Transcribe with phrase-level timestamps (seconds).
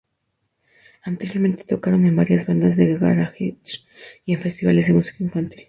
[1.05, 3.59] Anteriormente tocaron en varias bandas de garaje
[4.25, 5.59] y en festivales de música infantil.